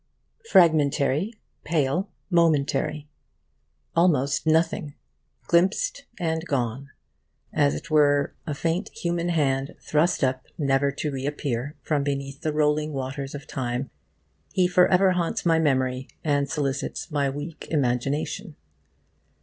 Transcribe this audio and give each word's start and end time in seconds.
Fragmentary, 0.49 1.35
pale, 1.63 2.09
momentary; 2.31 3.07
almost 3.95 4.47
nothing; 4.47 4.95
glimpsed 5.45 6.05
and 6.17 6.43
gone; 6.47 6.89
as 7.53 7.75
it 7.75 7.91
were, 7.91 8.33
a 8.47 8.55
faint 8.55 8.89
human 8.97 9.29
hand 9.29 9.75
thrust 9.79 10.23
up, 10.23 10.47
never 10.57 10.91
to 10.91 11.11
reappear, 11.11 11.75
from 11.83 12.01
beneath 12.01 12.41
the 12.41 12.51
rolling 12.51 12.93
waters 12.93 13.35
of 13.35 13.45
Time, 13.45 13.91
he 14.51 14.67
forever 14.67 15.11
haunts 15.11 15.45
my 15.45 15.59
memory 15.59 16.07
and 16.23 16.49
solicits 16.49 17.11
my 17.11 17.29
weak 17.29 17.67
imagination. 17.69 18.55